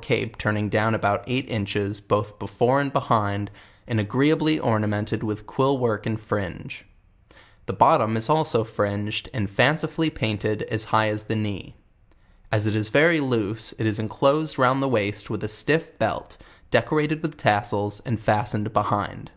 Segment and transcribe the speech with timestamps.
[0.00, 3.50] ipo turning down about eight inches, both before and behind,
[3.84, 6.86] and agreeably ornamented with quill work and fringe;
[7.66, 11.74] the bottom is also fringed and fancifully painted as high as the knee.
[12.52, 16.36] As it is very loose, it is enclosed round the waist with a stiff belt,
[16.70, 19.32] decorated with tassels, and fas tened behind.